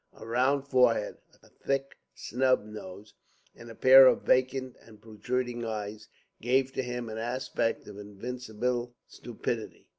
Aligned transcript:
A 0.17 0.25
round 0.25 0.67
forehead, 0.67 1.17
a 1.43 1.49
thick 1.49 1.95
snub 2.15 2.65
nose, 2.65 3.13
and 3.55 3.69
a 3.69 3.75
pair 3.75 4.07
of 4.07 4.23
vacant 4.23 4.75
and 4.83 4.99
protruding 4.99 5.63
eyes 5.63 6.07
gave 6.41 6.73
to 6.73 6.81
him 6.81 7.07
an 7.07 7.19
aspect 7.19 7.87
of 7.87 7.99
invincible 7.99 8.95
stupidity. 9.07 9.87